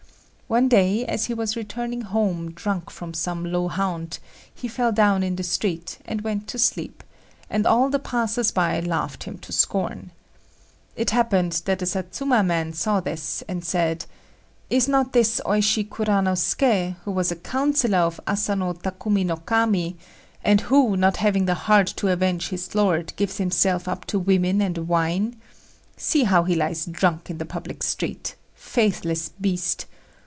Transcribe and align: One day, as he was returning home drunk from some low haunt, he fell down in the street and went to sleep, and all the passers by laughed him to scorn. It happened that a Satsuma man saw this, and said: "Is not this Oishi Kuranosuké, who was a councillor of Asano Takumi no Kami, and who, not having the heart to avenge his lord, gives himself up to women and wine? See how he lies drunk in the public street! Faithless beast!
One 0.51 0.67
day, 0.67 1.05
as 1.05 1.27
he 1.27 1.33
was 1.33 1.55
returning 1.55 2.01
home 2.01 2.51
drunk 2.51 2.89
from 2.89 3.13
some 3.13 3.45
low 3.53 3.69
haunt, 3.69 4.19
he 4.53 4.67
fell 4.67 4.91
down 4.91 5.23
in 5.23 5.37
the 5.37 5.43
street 5.43 5.97
and 6.03 6.19
went 6.19 6.45
to 6.49 6.59
sleep, 6.59 7.05
and 7.49 7.65
all 7.65 7.89
the 7.89 7.99
passers 7.99 8.51
by 8.51 8.77
laughed 8.81 9.23
him 9.23 9.37
to 9.37 9.53
scorn. 9.53 10.11
It 10.97 11.11
happened 11.11 11.61
that 11.63 11.81
a 11.81 11.85
Satsuma 11.85 12.43
man 12.43 12.73
saw 12.73 12.99
this, 12.99 13.41
and 13.47 13.63
said: 13.63 14.05
"Is 14.69 14.89
not 14.89 15.13
this 15.13 15.39
Oishi 15.45 15.85
Kuranosuké, 15.87 16.97
who 17.05 17.11
was 17.11 17.31
a 17.31 17.37
councillor 17.37 17.99
of 17.99 18.19
Asano 18.27 18.73
Takumi 18.73 19.25
no 19.25 19.37
Kami, 19.37 19.95
and 20.43 20.59
who, 20.67 20.97
not 20.97 21.15
having 21.15 21.45
the 21.45 21.53
heart 21.55 21.87
to 21.95 22.09
avenge 22.09 22.49
his 22.49 22.75
lord, 22.75 23.13
gives 23.15 23.37
himself 23.37 23.87
up 23.87 24.03
to 24.07 24.19
women 24.19 24.61
and 24.61 24.85
wine? 24.89 25.37
See 25.95 26.25
how 26.25 26.43
he 26.43 26.55
lies 26.55 26.85
drunk 26.87 27.29
in 27.29 27.37
the 27.37 27.45
public 27.45 27.83
street! 27.83 28.35
Faithless 28.53 29.29
beast! 29.39 29.85